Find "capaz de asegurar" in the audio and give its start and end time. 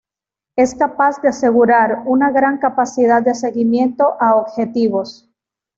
0.73-2.01